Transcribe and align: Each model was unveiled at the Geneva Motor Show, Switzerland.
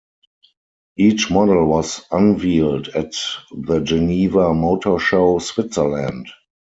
Each 0.97 1.29
model 1.29 1.67
was 1.67 2.01
unveiled 2.09 2.87
at 2.87 3.13
the 3.51 3.81
Geneva 3.81 4.51
Motor 4.51 4.97
Show, 4.97 5.37
Switzerland. 5.37 6.27